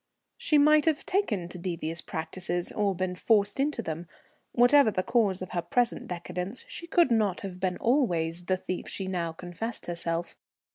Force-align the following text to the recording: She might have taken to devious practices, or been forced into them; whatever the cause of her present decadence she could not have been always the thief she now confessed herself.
She 0.35 0.57
might 0.57 0.85
have 0.85 1.05
taken 1.05 1.47
to 1.49 1.59
devious 1.59 2.01
practices, 2.01 2.71
or 2.71 2.95
been 2.95 3.13
forced 3.13 3.59
into 3.59 3.83
them; 3.83 4.07
whatever 4.51 4.89
the 4.89 5.03
cause 5.03 5.43
of 5.43 5.51
her 5.51 5.61
present 5.61 6.07
decadence 6.07 6.65
she 6.67 6.87
could 6.87 7.11
not 7.11 7.41
have 7.41 7.59
been 7.59 7.77
always 7.77 8.45
the 8.45 8.57
thief 8.57 8.87
she 8.87 9.05
now 9.05 9.31
confessed 9.31 9.85
herself. 9.85 10.35